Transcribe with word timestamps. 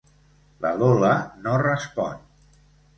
La 0.65 0.71
Lola 0.79 1.13
no 1.45 1.57
respon. 1.67 2.29